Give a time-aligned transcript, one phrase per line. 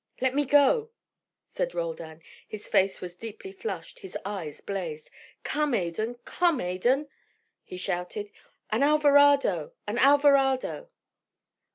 [0.19, 0.89] "Let me go!"
[1.47, 2.23] said Roldan.
[2.47, 5.11] His face was deeply flushed, his eyes blazed.
[5.43, 6.15] "Come, Adan!
[6.25, 7.07] come, Adan!"
[7.63, 8.31] he shouted.
[8.71, 9.73] "An Alvarado!
[9.85, 10.89] an Alvarado!"